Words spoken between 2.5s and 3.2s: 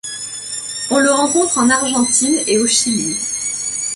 au Chili.